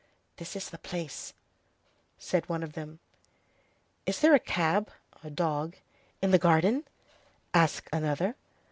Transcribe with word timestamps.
"This 0.37 0.55
is 0.55 0.71
the 0.71 0.79
place," 0.79 1.31
said 2.17 2.49
one 2.49 2.63
of 2.63 2.73
them. 2.73 2.97
"Is 4.07 4.19
there 4.19 4.33
a 4.33 4.39
cab 4.39 4.89
[dog] 5.35 5.75
in 6.23 6.31
the 6.31 6.39
garden?" 6.39 6.87
asked 7.53 7.87
another. 7.93 8.35